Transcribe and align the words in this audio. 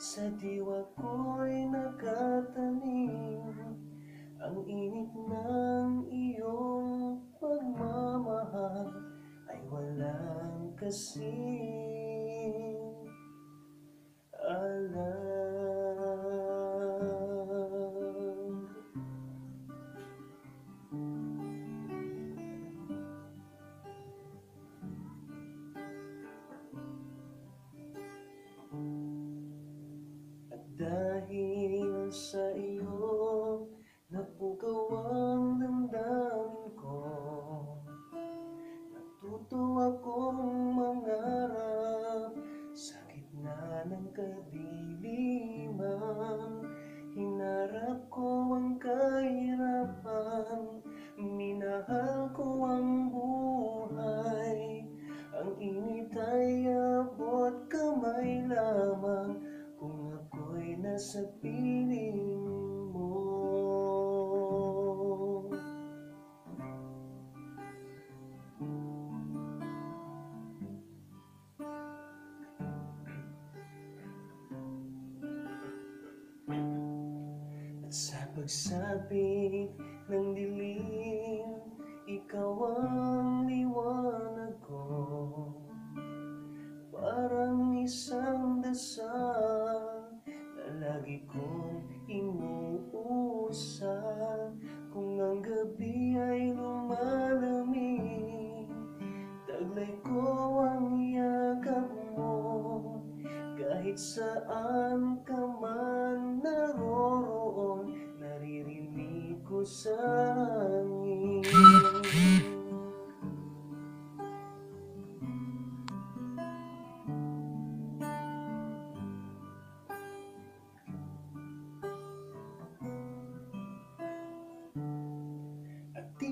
Sa 0.00 0.24
diwa 0.40 0.80
ko'y 0.96 1.68
nakatanim 1.68 3.52
Ang 4.40 4.56
init 4.64 5.12
ng 5.12 6.08
iyong 6.08 7.20
pagmamahal 7.36 8.88
Ay 9.44 9.60
walang 9.68 10.72
kasing 10.80 11.89
abot 57.00 57.56
kamay 57.72 58.44
lamang 58.44 59.40
Kung 59.80 60.12
ako'y 60.12 60.76
nasa 60.76 61.24
piling 61.40 62.20
mo. 62.92 63.08
At 77.80 77.88
sa 77.88 78.20
pagsapit 78.36 79.72
ng 80.12 80.26
dilim 80.36 81.48
Ikaw 82.04 82.52
ang 82.68 82.99
Parang 87.30 87.78
isang 87.78 88.58
dasal 88.58 90.02
Na 90.34 90.66
lagi 90.82 91.22
kong 91.30 91.86
inuusal 92.10 93.70
Kung 94.90 95.14
ang 95.22 95.38
gabi 95.38 96.18
ay 96.18 96.50
lumalamig 96.50 97.86
Taglay 99.46 99.94
ko 100.02 100.26
ang 100.58 100.98
yakap 100.98 101.86
mo. 102.18 102.34
Kahit 103.54 103.94
saan 103.94 105.22
ka 105.22 105.38
man 105.62 106.42
naroroon 106.42 107.94
Naririnig 108.18 109.38
ko 109.46 109.62
sa 109.62 109.94
hangin 110.66 111.46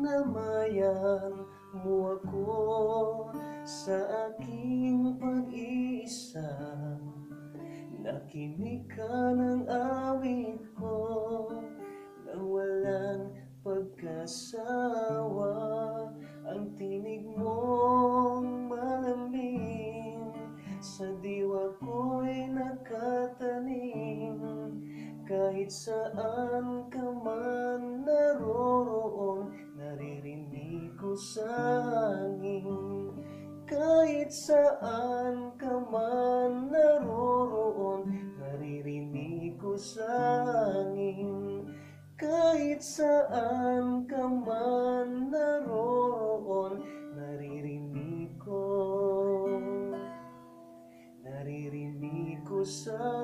At 0.00 0.08
tinamayan 0.08 1.44
mo 1.84 2.16
ako 2.16 2.48
sa 3.68 4.00
aking 4.32 5.20
pag-iisa 5.20 6.56
Nakinig 8.00 8.88
ka 8.88 9.36
ng 9.36 9.68
awit 9.68 10.64
ko 10.72 11.52
Nang 12.24 12.48
walang 12.48 13.28
pagkasawa. 13.60 15.52
Ang 16.48 16.72
tinig 16.80 17.28
mong 17.36 18.72
malamig 18.72 20.16
Sa 20.80 21.12
diwa 21.20 21.76
ko'y 21.76 22.48
nakatanim. 22.48 24.40
Kahit 25.28 25.68
saan 25.68 26.88
ka 26.88 27.04
man 27.20 28.00
minsan 31.20 32.40
Kahit 33.68 34.32
saan 34.32 35.52
ka 35.60 35.76
man 35.92 36.72
naroroon 36.72 38.08
Naririnig 38.40 39.60
ko 39.60 39.76
sangin 39.76 41.68
Kahit 42.16 42.80
saan 42.80 44.08
ka 44.08 44.24
man 44.32 45.28
naroroon 45.28 46.80
Naririnig 47.12 48.32
ko 48.40 48.64
Naririnig 51.20 52.40
ko 52.48 52.64
sangin 52.64 53.19